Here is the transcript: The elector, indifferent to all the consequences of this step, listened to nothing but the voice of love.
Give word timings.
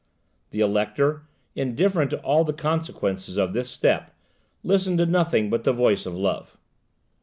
The 0.49 0.61
elector, 0.61 1.27
indifferent 1.53 2.09
to 2.09 2.19
all 2.23 2.43
the 2.43 2.53
consequences 2.53 3.37
of 3.37 3.53
this 3.53 3.69
step, 3.69 4.15
listened 4.63 4.97
to 4.97 5.05
nothing 5.05 5.51
but 5.51 5.63
the 5.63 5.73
voice 5.73 6.07
of 6.07 6.15
love. 6.17 6.57